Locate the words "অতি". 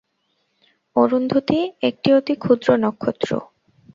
2.13-2.33